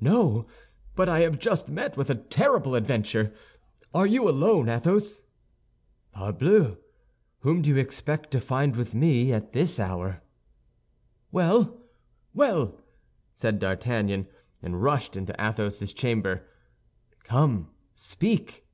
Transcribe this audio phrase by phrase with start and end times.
[0.00, 0.46] "No,
[0.94, 3.32] but I have just met with a terrible adventure!
[3.92, 5.24] Are you alone, Athos?"
[6.14, 6.76] "Parbleu!
[7.40, 10.22] whom do you expect to find with me at this hour?"
[11.32, 11.76] "Well,
[12.32, 12.80] well!"
[13.42, 14.28] and D'Artagnan
[14.62, 16.44] rushed into Athos's chamber.
[17.24, 18.64] "Come, speak!"